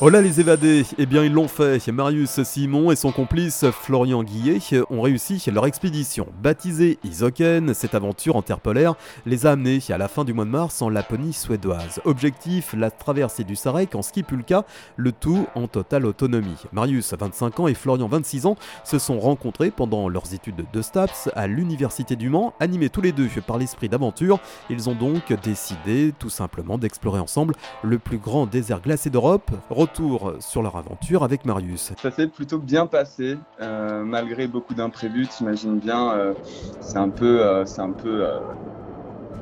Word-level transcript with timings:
Oh 0.00 0.10
les 0.10 0.40
évadés, 0.40 0.84
eh 0.98 1.06
bien 1.06 1.22
ils 1.22 1.32
l'ont 1.32 1.46
fait. 1.46 1.86
Marius 1.92 2.42
Simon 2.42 2.90
et 2.90 2.96
son 2.96 3.12
complice 3.12 3.64
Florian 3.70 4.24
Guillet 4.24 4.58
ont 4.90 5.02
réussi 5.02 5.40
leur 5.52 5.66
expédition. 5.66 6.26
Baptisée 6.42 6.98
Isoken, 7.04 7.72
cette 7.74 7.94
aventure 7.94 8.34
en 8.34 8.42
terre 8.42 8.58
polaire 8.58 8.96
les 9.24 9.46
a 9.46 9.52
amenés 9.52 9.78
à 9.90 9.96
la 9.96 10.08
fin 10.08 10.24
du 10.24 10.32
mois 10.32 10.46
de 10.46 10.50
mars 10.50 10.82
en 10.82 10.88
Laponie 10.88 11.32
suédoise. 11.32 12.00
Objectif, 12.04 12.74
la 12.76 12.90
traversée 12.90 13.44
du 13.44 13.54
Sarek 13.54 13.94
en 13.94 14.02
ski 14.02 14.24
pulka, 14.24 14.64
le 14.96 15.12
tout 15.12 15.46
en 15.54 15.68
totale 15.68 16.06
autonomie. 16.06 16.64
Marius, 16.72 17.14
25 17.14 17.60
ans, 17.60 17.68
et 17.68 17.74
Florian, 17.74 18.08
26 18.08 18.46
ans, 18.46 18.56
se 18.82 18.98
sont 18.98 19.20
rencontrés 19.20 19.70
pendant 19.70 20.08
leurs 20.08 20.34
études 20.34 20.64
de 20.72 20.82
STAPS 20.82 21.30
à 21.36 21.46
l'Université 21.46 22.16
du 22.16 22.30
Mans. 22.30 22.52
Animés 22.58 22.90
tous 22.90 23.00
les 23.00 23.12
deux 23.12 23.28
par 23.46 23.58
l'esprit 23.58 23.88
d'aventure, 23.88 24.40
ils 24.70 24.90
ont 24.90 24.94
donc 24.96 25.32
décidé 25.44 26.12
tout 26.18 26.30
simplement 26.30 26.78
d'explorer 26.78 27.20
ensemble 27.20 27.54
le 27.84 28.00
plus 28.00 28.18
grand 28.18 28.46
désert 28.46 28.80
glacé 28.80 29.08
d'Europe 29.08 29.52
sur 30.40 30.62
leur 30.62 30.76
aventure 30.76 31.22
avec 31.22 31.44
Marius. 31.44 31.92
Ça 32.00 32.10
s'est 32.10 32.26
plutôt 32.26 32.58
bien 32.58 32.86
passé, 32.86 33.36
euh, 33.60 34.02
malgré 34.04 34.46
beaucoup 34.46 34.74
d'imprévus. 34.74 35.26
T'imagines 35.28 35.78
bien, 35.78 36.12
euh, 36.12 36.34
c'est 36.80 36.98
un 36.98 37.08
peu, 37.08 37.40
euh, 37.40 37.64
c'est 37.64 37.80
un 37.80 37.92
peu 37.92 38.26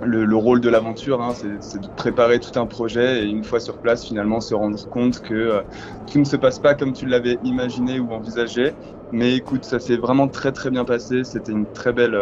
le, 0.02 0.37
rôle 0.37 0.61
de 0.61 0.69
l'aventure, 0.69 1.23
hein, 1.23 1.33
c'est 1.61 1.80
de 1.80 1.88
préparer 1.97 2.41
tout 2.41 2.59
un 2.59 2.66
projet 2.66 3.24
et 3.24 3.29
une 3.29 3.45
fois 3.45 3.61
sur 3.61 3.79
place, 3.79 4.05
finalement, 4.05 4.41
se 4.41 4.55
rendre 4.55 4.88
compte 4.88 5.20
que 5.20 5.62
tout 6.11 6.19
ne 6.19 6.25
se 6.25 6.37
passe 6.37 6.59
pas 6.59 6.75
comme 6.75 6.92
tu 6.92 7.06
l'avais 7.06 7.38
imaginé 7.42 8.01
ou 8.01 8.12
envisagé. 8.12 8.73
Mais 9.12 9.34
écoute, 9.34 9.65
ça 9.65 9.78
s'est 9.78 9.97
vraiment 9.97 10.28
très 10.28 10.52
très 10.52 10.70
bien 10.70 10.84
passé. 10.84 11.25
C'était 11.25 11.52
une 11.52 11.66
très 11.66 11.92
belle 11.92 12.16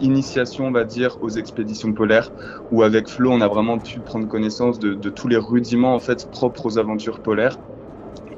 initiation, 0.00 0.66
on 0.66 0.70
va 0.70 0.84
dire, 0.84 1.16
aux 1.20 1.30
expéditions 1.30 1.92
polaires, 1.92 2.30
où 2.70 2.82
avec 2.82 3.08
Flo, 3.08 3.30
on 3.30 3.40
a 3.40 3.48
vraiment 3.48 3.78
pu 3.78 4.00
prendre 4.00 4.28
connaissance 4.28 4.78
de, 4.78 4.94
tous 5.10 5.28
les 5.28 5.36
rudiments 5.36 5.94
en 5.94 6.00
fait 6.00 6.30
propres 6.30 6.66
aux 6.66 6.78
aventures 6.78 7.20
polaires. 7.20 7.56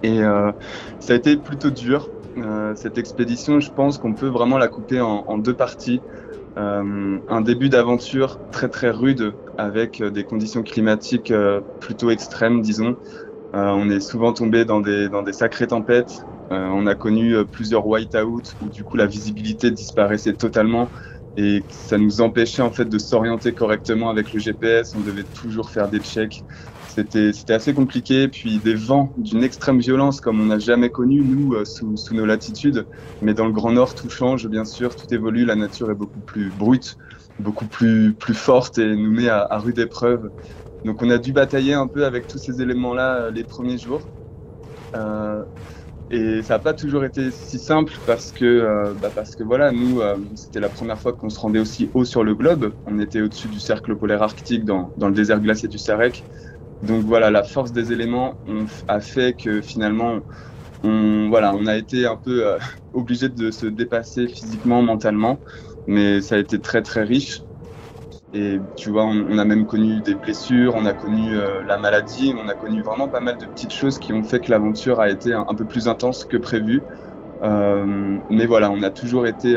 Et 0.03 0.23
euh, 0.23 0.53
ça 1.01 1.15
a 1.15 1.17
été 1.17 1.37
plutôt 1.37 1.71
dur. 1.71 2.09
Euh, 2.37 2.75
cette 2.77 2.99
expédition, 2.99 3.59
je 3.59 3.71
pense 3.71 3.99
qu'on 3.99 4.15
peut 4.15 4.29
vraiment 4.29 4.59
la 4.59 4.69
couper 4.69 5.01
en, 5.01 5.39
deux 5.39 5.55
parties. 5.55 6.01
Euh, 6.59 7.21
un 7.29 7.41
début 7.41 7.69
d'aventure 7.69 8.41
très 8.51 8.69
très 8.69 8.91
rude 8.91 9.35
avec 9.57 10.03
des 10.03 10.25
conditions 10.25 10.63
climatiques 10.63 11.33
plutôt 11.79 12.11
extrêmes, 12.11 12.63
disons. 12.63 12.97
on 13.53 13.91
est 13.91 14.01
souvent 14.01 14.33
tombé 14.35 14.65
dans 14.65 14.81
des, 14.81 15.09
dans 15.11 15.23
des 15.23 15.33
sacrées 15.35 15.69
tempêtes. 15.69 16.13
on 16.51 16.87
a 16.87 16.95
connu 16.97 17.35
plusieurs 17.49 17.87
white-out 17.87 18.55
où 18.61 18.71
du 18.71 18.85
coup 18.85 18.97
la 18.99 19.07
visibilité 19.07 19.71
disparaissait 19.73 20.35
totalement 20.37 20.91
et 21.37 21.67
ça 21.71 21.99
nous 21.99 22.21
empêchait 22.21 22.63
en 22.63 22.73
fait 22.73 22.87
de 22.87 22.99
s'orienter 22.99 23.55
correctement 23.55 24.11
avec 24.11 24.33
le 24.33 24.41
GPS. 24.41 24.95
On 24.95 25.01
devait 25.01 25.25
toujours 25.27 25.71
faire 25.71 25.89
des 25.89 26.01
checks. 26.01 26.45
C'était, 26.89 27.33
assez 27.53 27.75
compliqué. 27.75 28.29
Puis 28.29 28.59
des 28.59 28.75
vents 28.75 29.13
d'une 29.17 29.43
extrême 29.43 29.79
violence 29.79 30.21
comme 30.21 30.41
on 30.41 30.47
n'a 30.47 30.59
jamais 30.59 30.91
connu 30.91 31.23
nous 31.23 31.55
euh, 31.55 31.65
sous, 31.65 31.97
sous, 31.97 32.15
nos 32.15 32.27
latitudes. 32.27 32.87
Mais 33.23 33.35
dans 33.35 33.47
le 33.47 33.53
Grand 33.53 33.73
Nord, 33.73 33.95
tout 33.95 34.11
change 34.11 34.49
bien 34.49 34.65
sûr, 34.65 34.97
tout 34.97 35.13
évolue. 35.13 35.45
La 35.45 35.57
nature 35.57 35.91
est 35.91 35.95
beaucoup 35.95 36.21
plus 36.21 36.51
brute, 36.51 36.97
beaucoup 37.39 37.67
plus 37.67 38.15
plus 38.15 38.35
forte 38.35 38.79
et 38.79 38.97
nous 38.97 39.11
met 39.11 39.29
à, 39.29 39.47
à 39.49 39.59
rude 39.59 39.79
épreuve. 39.79 40.31
Donc 40.85 41.03
on 41.03 41.11
a 41.11 41.19
dû 41.19 41.33
batailler 41.33 41.75
un 41.75 41.87
peu 41.87 42.05
avec 42.05 42.27
tous 42.27 42.39
ces 42.39 42.63
éléments-là 42.63 43.17
euh, 43.17 43.31
les 43.31 43.45
premiers 43.45 43.79
jours. 43.79 44.01
Euh, 44.97 45.43
et 46.11 46.41
ça 46.43 46.55
n'a 46.55 46.59
pas 46.61 46.73
toujours 46.73 47.05
été 47.05 47.31
si 47.31 47.59
simple 47.59 47.93
parce 48.07 48.33
que, 48.33 48.45
euh, 48.45 48.95
bah 48.95 49.11
parce 49.15 49.37
que 49.37 49.43
voilà, 49.43 49.73
nous, 49.73 50.01
c'était 50.37 50.61
la 50.61 50.71
première 50.71 50.99
fois 50.99 51.13
qu'on 51.13 51.29
se 51.29 51.39
rendait 51.39 51.59
aussi 51.59 51.91
haut 51.93 52.07
sur 52.07 52.25
le 52.25 52.35
globe. 52.35 52.73
On 52.87 52.99
était 52.99 53.21
au-dessus 53.21 53.49
du 53.49 53.61
cercle 53.61 53.95
polaire 53.97 54.23
arctique 54.23 54.65
dans, 54.65 54.91
dans 54.97 55.09
le 55.09 55.15
désert 55.15 55.41
glacé 55.41 55.69
du 55.69 55.77
Sarek. 55.77 56.25
Donc 56.83 57.05
voilà, 57.05 57.31
la 57.31 57.43
force 57.43 57.73
des 57.73 57.93
éléments 57.93 58.39
a 58.87 59.01
fait 59.01 59.35
que 59.35 59.61
finalement, 59.61 60.21
on, 60.83 61.29
voilà, 61.29 61.55
on 61.55 61.67
a 61.67 61.77
été 61.77 62.07
un 62.07 62.17
peu 62.17 62.47
euh, 62.47 62.59
obligé 62.93 63.29
de 63.29 63.51
se 63.51 63.67
dépasser 63.67 64.29
physiquement, 64.29 64.83
mentalement. 64.83 65.41
Mais 65.87 66.21
ça 66.21 66.37
a 66.37 66.39
été 66.39 66.61
très 66.61 66.83
très 66.83 67.03
riche. 67.05 67.43
Et 68.33 68.61
tu 68.77 68.91
vois, 68.91 69.07
on, 69.07 69.39
a 69.39 69.45
même 69.47 69.67
connu 69.67 70.03
des 70.03 70.15
blessures, 70.15 70.75
on 70.75 70.85
a 70.85 70.93
connu 70.93 71.35
euh, 71.35 71.63
la 71.65 71.79
maladie, 71.79 72.35
on 72.37 72.47
a 72.49 72.55
connu 72.55 72.83
vraiment 72.83 73.09
pas 73.09 73.21
mal 73.21 73.39
de 73.39 73.47
petites 73.47 73.73
choses 73.73 73.99
qui 73.99 74.13
ont 74.13 74.23
fait 74.23 74.41
que 74.41 74.51
l'aventure 74.51 75.01
a 75.01 75.09
été 75.09 75.33
un, 75.33 75.55
peu 75.57 75.67
plus 75.67 75.89
intense 75.89 76.27
que 76.27 76.37
prévu. 76.37 76.87
Euh, 77.43 78.21
mais 78.29 78.45
voilà, 78.47 78.71
on 78.71 78.83
a 78.83 78.91
toujours 78.91 79.27
été 79.27 79.57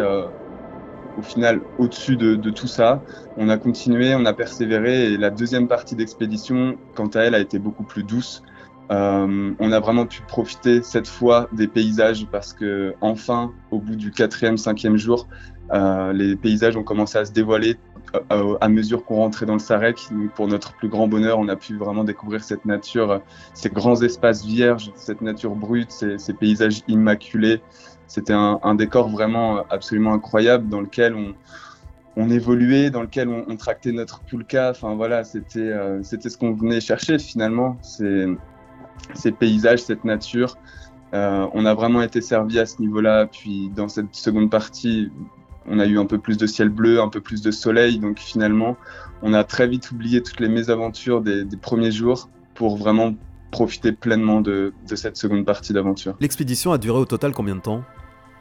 au 1.17 1.21
final 1.21 1.61
au-dessus 1.77 2.15
de, 2.15 2.49
tout 2.49 2.67
ça. 2.67 3.01
On 3.37 3.49
a 3.49 3.57
continué, 3.57 4.15
on 4.15 4.25
a 4.25 4.33
persévéré 4.33 5.13
et 5.13 5.17
la 5.17 5.29
deuxième 5.29 5.67
partie 5.67 5.95
d'expédition, 5.95 6.77
quant 6.95 7.07
à 7.07 7.21
elle, 7.21 7.35
a 7.35 7.39
été 7.39 7.59
beaucoup 7.59 7.83
plus 7.83 8.03
douce. 8.03 8.43
Euh, 8.91 9.53
on 9.57 9.71
a 9.71 9.79
vraiment 9.79 10.05
pu 10.05 10.21
profiter 10.21 10.81
cette 10.83 11.07
fois 11.07 11.47
des 11.53 11.67
paysages 11.67 12.27
parce 12.29 12.51
que 12.51 12.93
enfin, 12.99 13.53
au 13.71 13.79
bout 13.79 13.95
du 13.95 14.11
quatrième, 14.11 14.57
cinquième 14.57 14.97
jour, 14.97 15.27
euh, 15.73 16.11
les 16.11 16.35
paysages 16.35 16.75
ont 16.75 16.83
commencé 16.83 17.17
à 17.17 17.23
se 17.23 17.31
dévoiler 17.31 17.77
à 18.29 18.69
mesure 18.69 19.05
qu'on 19.05 19.17
rentrait 19.17 19.45
dans 19.45 19.53
le 19.53 19.59
Sarek. 19.59 20.09
pour 20.35 20.47
notre 20.47 20.73
plus 20.73 20.89
grand 20.89 21.07
bonheur, 21.07 21.39
on 21.39 21.47
a 21.47 21.55
pu 21.55 21.77
vraiment 21.77 22.03
découvrir 22.03 22.43
cette 22.43 22.65
nature, 22.65 23.21
ces 23.53 23.69
grands 23.69 24.01
espaces 24.01 24.45
vierges, 24.45 24.91
cette 24.95 25.21
nature 25.21 25.55
brute, 25.55 25.91
ces, 25.91 26.33
paysages 26.33 26.81
immaculés. 26.87 27.61
C'était 28.07 28.33
un, 28.33 28.75
décor 28.75 29.09
vraiment 29.09 29.63
absolument 29.69 30.13
incroyable 30.13 30.67
dans 30.67 30.81
lequel 30.81 31.15
on, 32.17 32.29
évoluait, 32.29 32.89
dans 32.89 33.01
lequel 33.01 33.29
on, 33.29 33.55
tractait 33.55 33.93
notre 33.93 34.21
pulka. 34.21 34.71
Enfin 34.71 34.95
voilà, 34.95 35.23
c'était 35.23 35.69
ce 36.03 36.37
qu'on 36.37 36.53
venait 36.53 36.81
chercher 36.81 37.17
finalement. 37.19 37.77
Ces 37.81 39.31
paysages, 39.31 39.83
cette 39.83 40.03
nature. 40.03 40.57
Euh, 41.13 41.47
on 41.53 41.65
a 41.65 41.73
vraiment 41.73 42.01
été 42.01 42.21
servi 42.21 42.59
à 42.59 42.65
ce 42.65 42.81
niveau-là. 42.81 43.27
Puis 43.27 43.69
dans 43.75 43.87
cette 43.87 44.13
seconde 44.15 44.49
partie, 44.49 45.11
on 45.67 45.79
a 45.79 45.85
eu 45.85 45.99
un 45.99 46.05
peu 46.05 46.17
plus 46.17 46.37
de 46.37 46.47
ciel 46.47 46.69
bleu, 46.69 47.01
un 47.01 47.09
peu 47.09 47.21
plus 47.21 47.41
de 47.41 47.51
soleil. 47.51 47.99
Donc 47.99 48.19
finalement, 48.19 48.77
on 49.21 49.33
a 49.33 49.43
très 49.43 49.67
vite 49.67 49.91
oublié 49.91 50.21
toutes 50.21 50.39
les 50.39 50.49
mésaventures 50.49 51.21
des, 51.21 51.45
premiers 51.61 51.91
jours 51.91 52.29
pour 52.55 52.77
vraiment 52.77 53.13
profiter 53.51 53.91
pleinement 53.91 54.41
de, 54.41 54.73
cette 54.95 55.17
seconde 55.17 55.45
partie 55.45 55.73
d'aventure. 55.73 56.15
L'expédition 56.19 56.71
a 56.71 56.77
duré 56.77 56.99
au 56.99 57.05
total 57.05 57.33
combien 57.33 57.55
de 57.55 57.61
temps? 57.61 57.83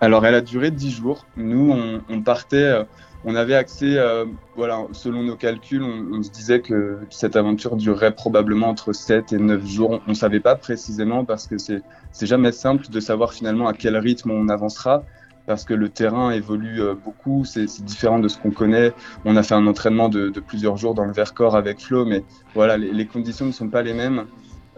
Alors 0.01 0.25
elle 0.25 0.35
a 0.35 0.41
duré 0.41 0.71
dix 0.71 0.91
jours. 0.91 1.27
Nous, 1.37 1.75
on, 2.09 2.23
partait... 2.23 2.57
Euh, 2.57 2.85
on 3.25 3.35
avait 3.35 3.55
accès, 3.55 3.99
euh, 3.99 4.25
voilà, 4.57 4.87
selon 4.93 5.23
nos 5.23 5.37
calculs, 5.37 5.83
on, 5.83 6.23
se 6.23 6.31
disait 6.31 6.61
que 6.61 7.01
cette 7.11 7.37
aventure 7.37 7.77
durerait 7.77 8.15
probablement 8.15 8.69
entre 8.69 8.95
7 8.95 9.35
et 9.35 9.39
9 9.39 9.67
jours. 9.67 10.01
On 10.07 10.11
ne 10.11 10.15
savait 10.15 10.41
pas 10.41 10.55
précisément 10.55 11.27
parce 11.27 11.47
que 11.47 11.59
c'est 11.59 11.83
jamais 12.23 12.53
simple 12.53 12.89
de 12.89 12.99
savoir 12.99 13.35
finalement 13.35 13.69
à 13.69 13.75
quel 13.75 13.95
rythme 13.99 14.31
on 14.31 14.49
avancera 14.49 15.05
parce 15.47 15.65
que 15.65 15.75
le 15.75 15.89
terrain 15.89 16.31
évolue 16.31 16.81
euh, 16.81 16.95
beaucoup, 16.95 17.45
c'est 17.45 17.67
différent 17.83 18.19
de 18.19 18.29
ce 18.29 18.39
qu'on 18.39 18.51
connaît. 18.51 18.93
On 19.25 19.37
a 19.37 19.43
fait 19.43 19.55
un 19.55 19.67
entraînement 19.67 20.09
de, 20.09 20.31
plusieurs 20.41 20.77
jours 20.77 20.95
dans 20.95 21.05
le 21.05 21.13
Vercors 21.13 21.57
avec 21.57 21.81
Flo, 21.81 22.05
mais 22.05 22.25
voilà, 22.55 22.77
les, 22.77 23.07
conditions 23.07 23.47
ne 23.47 23.53
sont 23.53 23.69
pas 23.69 23.83
les 23.83 23.95
mêmes. 23.95 24.27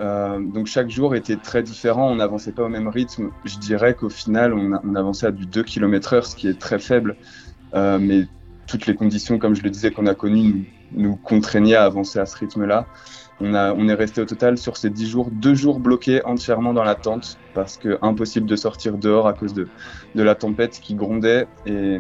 Euh, 0.01 0.41
donc 0.41 0.67
chaque 0.67 0.89
jour 0.89 1.15
était 1.15 1.37
très 1.37 1.63
différent, 1.63 2.11
on 2.11 2.17
n'avançait 2.17 2.53
pas 2.53 2.65
au 2.65 2.69
même 2.69 2.89
rythme. 2.89 3.31
Je 3.45 3.59
dirais 3.59 3.95
qu'au 3.95 4.09
final, 4.09 4.55
on, 4.55 4.95
avançait 4.95 5.27
à 5.27 5.31
du 5.31 5.47
2 5.47 5.63
km 5.63 6.15
heure, 6.15 6.27
ce 6.27 6.37
qui 6.37 6.49
est 6.49 6.59
très 6.59 6.79
faible. 6.79 7.17
Euh, 7.75 7.99
mais 8.01 8.27
toutes 8.67 8.87
les 8.87 8.95
conditions, 8.95 9.39
comme 9.39 9.55
je 9.55 9.63
le 9.63 9.71
disais, 9.71 9.91
qu'on 9.91 10.07
a 10.07 10.15
connues, 10.15 10.67
nous, 10.93 11.17
contraignaient 11.17 11.75
à 11.75 11.85
avancer 11.85 12.19
à 12.19 12.27
ce 12.27 12.37
rythme-là. 12.37 12.87
On, 13.41 13.55
a, 13.55 13.75
on 13.75 13.89
est 13.89 13.95
resté 13.95 14.21
au 14.21 14.25
total 14.25 14.59
sur 14.59 14.77
ces 14.77 14.91
dix 14.91 15.09
jours, 15.09 15.31
deux 15.33 15.55
jours 15.55 15.81
bloqués 15.81 16.25
entièrement 16.25 16.73
dans 16.73 16.85
la 16.85 16.95
tente 16.95 17.39
parce 17.55 17.77
que 17.77 17.99
impossible 18.03 18.47
de 18.47 18.57
sortir 18.57 18.99
dehors 18.99 19.27
à 19.27 19.33
cause 19.33 19.53
de, 19.55 19.69
la 20.15 20.35
tempête 20.35 20.79
qui 20.81 20.95
grondait 20.95 21.49
et 21.67 21.99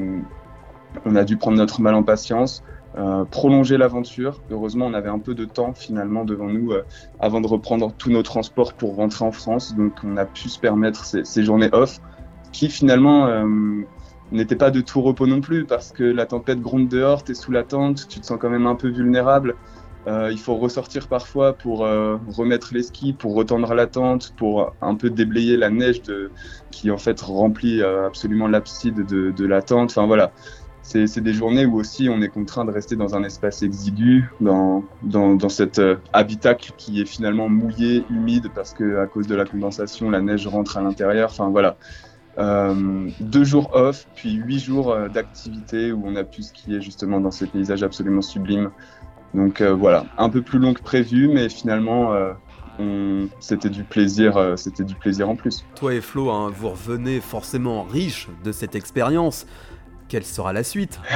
on 1.05 1.17
a 1.17 1.25
dû 1.25 1.37
prendre 1.37 1.57
notre 1.57 1.81
mal 1.81 1.95
en 1.95 2.03
patience, 2.03 2.63
euh, 2.97 3.25
prolonger 3.25 3.79
l'aventure. 3.79 4.41
Heureusement, 4.51 4.87
on 4.87 4.95
avait 4.95 5.09
un 5.09 5.19
peu 5.19 5.35
de 5.35 5.47
temps 5.47 5.73
finalement 5.73 6.25
devant 6.25 6.49
nous 6.49 6.73
euh, 6.73 6.85
avant 7.19 7.41
de 7.41 7.47
reprendre 7.47 7.93
tous 7.97 8.11
nos 8.11 8.23
transports 8.23 8.75
pour 8.75 8.97
rentrer 8.97 9.25
en 9.25 9.33
France. 9.33 9.75
Donc, 9.75 9.95
on 10.05 10.19
a 10.19 10.27
pu 10.27 10.51
se 10.51 10.61
permettre 10.61 11.05
ces, 11.05 11.25
ces 11.25 11.43
journées 11.43 11.71
off 11.73 11.99
qui 12.53 12.69
finalement 12.69 13.27
euh, 13.27 13.47
n'était 14.33 14.57
pas 14.57 14.71
de 14.71 14.81
tout 14.81 15.01
repos 15.01 15.27
non 15.27 15.41
plus 15.41 15.65
parce 15.65 15.93
que 15.93 16.05
la 16.05 16.27
tempête 16.27 16.61
gronde 16.61 16.89
dehors, 16.89 17.25
tu 17.25 17.33
es 17.33 17.35
sous 17.35 17.53
la 17.53 17.63
tente, 17.63 18.09
tu 18.09 18.21
te 18.21 18.27
sens 18.27 18.39
quand 18.41 18.51
même 18.51 18.67
un 18.67 18.75
peu 18.75 18.89
vulnérable. 18.89 19.57
Euh, 20.09 20.31
il 20.33 20.39
faut 20.39 20.57
ressortir 20.57 21.07
parfois 21.07 21.53
pour 21.53 21.85
euh, 21.85 22.17
remettre 22.29 22.75
les 22.75 22.83
skis, 22.83 23.13
pour 23.13 23.35
retendre 23.35 23.73
la 23.75 23.87
tente, 23.87 24.35
pour 24.37 24.75
un 24.81 24.97
peu 24.97 25.11
déblayer 25.11 25.57
la 25.57 25.71
neige 25.71 26.03
de, 26.03 26.33
qui 26.73 26.91
en 26.91 26.99
fait 26.99 27.21
remplit 27.21 27.81
euh, 27.81 28.07
absolument 28.07 28.49
l'abside 28.49 29.07
de, 29.07 29.31
de, 29.31 29.47
la 29.47 29.63
tente. 29.63 29.91
Enfin 29.91 30.07
voilà, 30.07 30.33
c'est 30.83 31.21
des 31.21 31.33
journées 31.33 31.67
où 31.67 31.79
aussi 31.79 32.09
on 32.09 32.21
est 32.21 32.29
contraint 32.29 32.65
de 32.65 32.73
rester 32.73 32.97
dans 32.97 33.15
un 33.15 33.23
espace 33.23 33.63
exigu, 33.63 34.29
dans, 34.41 34.83
dans, 35.05 35.37
dans 35.37 35.49
cet 35.49 35.81
habitacle 36.13 36.73
qui 36.77 37.01
est 37.01 37.07
finalement 37.07 37.49
mouillé, 37.49 38.05
humide 38.11 38.49
parce 38.53 38.75
que 38.75 38.99
à 38.99 39.07
cause 39.07 39.29
de 39.29 39.37
la 39.37 39.45
condensation, 39.45 40.11
la 40.11 40.21
neige 40.21 40.49
rentre 40.49 40.79
à 40.79 40.83
l'intérieur. 40.83 41.31
Enfin 41.31 41.49
voilà, 41.49 41.77
deux 42.39 43.45
jours 43.45 43.71
off, 43.75 44.07
puis 44.15 44.33
huit 44.33 44.59
jours 44.59 44.97
d'activité 45.13 45.93
où 45.93 46.03
on 46.07 46.17
a 46.17 46.25
pu 46.25 46.43
skier 46.43 46.81
justement 46.81 47.21
dans 47.21 47.31
ces 47.31 47.47
paysages 47.47 47.83
absolument 47.83 48.23
sublimes. 48.23 48.71
Donc 49.35 49.63
voilà, 49.63 50.07
un 50.19 50.29
peu 50.29 50.43
plus 50.43 50.59
long 50.59 50.75
que 50.75 50.83
prévu, 50.83 51.29
mais 51.29 51.49
finalement 51.49 52.15
c'était 53.41 53.69
du 53.69 53.85
plaisir, 53.85 54.37
euh, 54.37 54.57
c'était 54.57 54.85
du 54.85 54.95
plaisir 54.95 55.29
en 55.29 55.37
plus. 55.37 55.65
Toi 55.75 55.95
et 55.95 56.01
Flo, 56.01 56.31
hein, 56.31 56.51
vous 56.55 56.71
revenez 56.71 57.21
forcément 57.21 57.83
riche 57.85 58.29
de 58.45 58.53
cette 58.53 58.75
expérience. 58.75 59.47
Quelle 60.09 60.25
sera 60.25 60.53
la 60.53 60.65
suite? 60.65 61.01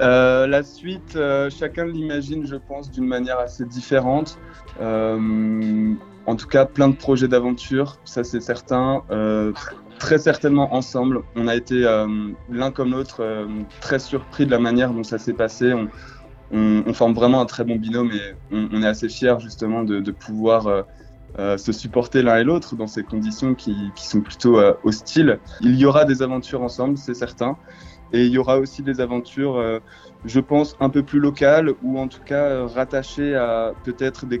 Euh, 0.00 0.48
La 0.48 0.64
suite, 0.64 1.14
euh, 1.14 1.48
chacun 1.50 1.84
l'imagine, 1.84 2.44
je 2.48 2.56
pense, 2.56 2.90
d'une 2.90 3.06
manière 3.06 3.38
assez 3.38 3.64
différente. 3.64 4.40
en 4.80 6.36
tout 6.36 6.48
cas, 6.48 6.64
plein 6.64 6.88
de 6.88 6.96
projets 6.96 7.28
d'aventure, 7.28 7.98
ça 8.04 8.24
c'est 8.24 8.40
certain. 8.40 9.04
Très 10.04 10.18
certainement 10.18 10.74
ensemble. 10.74 11.22
On 11.34 11.48
a 11.48 11.54
été 11.54 11.80
l'un 12.50 12.70
comme 12.70 12.90
l'autre 12.90 13.46
très 13.80 13.98
surpris 13.98 14.44
de 14.44 14.50
la 14.50 14.58
manière 14.58 14.92
dont 14.92 15.02
ça 15.02 15.16
s'est 15.18 15.32
passé 15.32 15.72
on, 16.52 16.92
forme 16.92 17.14
vraiment 17.14 17.40
un 17.40 17.46
très 17.46 17.64
bon 17.64 17.76
binôme 17.76 18.10
et 18.12 18.34
on, 18.52 18.82
est 18.82 18.86
assez 18.86 19.08
fiers 19.08 19.36
justement 19.40 19.82
de, 19.82 20.10
pouvoir 20.10 20.66
euh, 20.66 20.82
euh, 21.38 21.56
se 21.56 21.72
supporter 21.72 22.22
l'un 22.22 22.38
et 22.38 22.44
l'autre 22.44 22.76
dans 22.76 22.86
ces 22.86 23.02
conditions 23.02 23.54
qui, 23.54 23.74
sont 23.96 24.20
plutôt 24.20 24.58
euh, 24.58 24.74
hostiles. 24.84 25.38
Il 25.60 25.74
y 25.76 25.86
aura 25.86 26.04
des 26.04 26.22
aventures 26.22 26.62
ensemble, 26.62 26.98
c'est 26.98 27.14
certain. 27.14 27.56
Et 28.12 28.26
il 28.26 28.30
y 28.30 28.38
aura 28.38 28.58
aussi 28.58 28.82
des 28.82 29.00
aventures, 29.00 29.60
je 30.24 30.38
pense, 30.38 30.76
un 30.78 30.88
peu 30.88 31.02
plus 31.02 31.18
locales 31.18 31.72
ou 31.82 31.98
en 31.98 32.06
tout 32.06 32.22
cas 32.24 32.64
rattachées 32.64 33.34
à 33.34 33.72
peut-être 33.82 34.24
des 34.26 34.40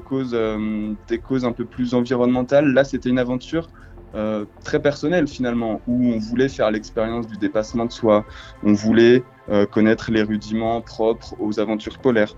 des 1.08 1.18
causes 1.18 1.44
un 1.44 1.50
peu 1.50 1.64
plus 1.64 1.92
environnementales. 1.94 2.72
Là, 2.72 2.84
c'était 2.84 3.08
une 3.08 3.18
aventure 3.18 3.66
euh, 4.14 4.44
très 4.62 4.80
personnel 4.80 5.26
finalement, 5.26 5.80
où 5.88 6.12
on 6.12 6.18
voulait 6.18 6.48
faire 6.48 6.70
l'expérience 6.70 7.26
du 7.26 7.36
dépassement 7.36 7.84
de 7.84 7.90
soi, 7.90 8.24
on 8.62 8.72
voulait 8.72 9.24
euh, 9.48 9.66
connaître 9.66 10.12
les 10.12 10.22
rudiments 10.22 10.80
propres 10.80 11.34
aux 11.40 11.58
aventures 11.58 11.98
polaires. 11.98 12.34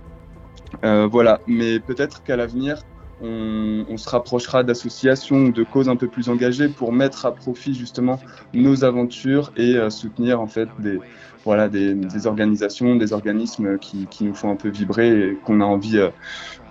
Euh, 0.85 1.07
voilà, 1.07 1.41
mais 1.47 1.79
peut-être 1.79 2.23
qu'à 2.23 2.37
l'avenir, 2.37 2.79
on, 3.23 3.97
se 3.97 4.09
rapprochera 4.11 4.63
d'associations 4.63 5.47
ou 5.47 5.53
de 5.53 5.65
causes 5.65 5.89
un 5.89 5.97
peu 5.97 6.07
plus 6.07 6.29
engagées 6.29 6.69
pour 6.69 6.93
mettre 6.93 7.25
à 7.25 7.35
profit 7.35 7.75
justement 7.75 8.21
nos 8.53 8.85
aventures 8.85 9.53
et 9.57 9.79
soutenir 9.89 10.39
en 10.39 10.47
fait 10.47 10.69
des, 10.81 11.01
voilà, 11.43 11.71
des, 11.71 12.27
organisations, 12.27 12.97
des 12.97 13.15
organismes 13.15 13.79
qui, 13.79 14.07
qui, 14.11 14.25
nous 14.25 14.35
font 14.35 14.51
un 14.51 14.57
peu 14.57 14.69
vibrer 14.69 15.31
et 15.31 15.35
qu'on 15.47 15.63
a 15.63 15.65
envie, 15.65 15.99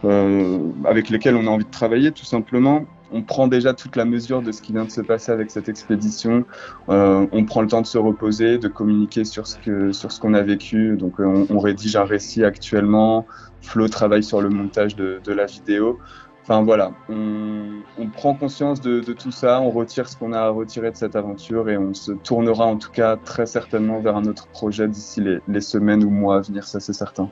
avec 0.03 1.09
lesquels 1.09 1.35
on 1.35 1.47
a 1.47 1.49
envie 1.49 1.65
de 1.65 1.71
travailler 1.71 2.11
tout 2.11 2.25
simplement 2.25 2.85
on 3.11 3.21
prend 3.21 3.47
déjà 3.47 3.73
toute 3.73 3.95
la 3.95 4.05
mesure 4.05 4.41
de 4.41 4.51
ce 4.51 4.61
qui 4.61 4.73
vient 4.73 4.85
de 4.85 4.91
se 4.91 5.01
passer 5.01 5.31
avec 5.31 5.51
cette 5.51 5.69
expédition. 5.69 6.45
Euh, 6.89 7.27
on 7.31 7.45
prend 7.45 7.61
le 7.61 7.67
temps 7.67 7.81
de 7.81 7.87
se 7.87 7.97
reposer, 7.97 8.57
de 8.57 8.67
communiquer 8.67 9.23
sur 9.23 9.47
ce 9.47 9.57
que 9.57 9.91
sur 9.91 10.11
ce 10.11 10.19
qu'on 10.19 10.33
a 10.33 10.41
vécu. 10.41 10.97
Donc 10.97 11.19
euh, 11.19 11.45
on, 11.49 11.59
rédige 11.59 11.95
un 11.95 12.05
récit 12.05 12.43
actuellement. 12.43 13.25
Flo 13.61 13.87
travaille 13.87 14.23
sur 14.23 14.41
le 14.41 14.49
montage 14.49 14.95
de, 14.95 15.19
la 15.27 15.45
vidéo. 15.45 15.99
Enfin 16.43 16.61
voilà, 16.61 16.91
on, 17.09 17.81
prend 18.13 18.35
conscience 18.35 18.79
de, 18.79 19.01
tout 19.13 19.31
ça, 19.31 19.59
on 19.61 19.71
retire 19.71 20.07
ce 20.07 20.15
qu'on 20.15 20.31
a 20.31 20.41
à 20.41 20.49
retirer 20.49 20.91
de 20.91 20.95
cette 20.95 21.15
aventure 21.15 21.69
et 21.69 21.77
on 21.77 21.95
se 21.95 22.11
tournera 22.11 22.65
en 22.65 22.77
tout 22.77 22.91
cas 22.91 23.17
très 23.17 23.47
certainement 23.47 23.99
vers 23.99 24.15
un 24.15 24.25
autre 24.25 24.45
projet 24.49 24.87
d'ici 24.87 25.21
les, 25.21 25.39
les 25.47 25.61
semaines 25.61 26.03
ou 26.03 26.11
mois 26.11 26.37
à 26.37 26.41
venir, 26.41 26.65
ça 26.65 26.79
c'est 26.79 26.93
certain. 26.93 27.31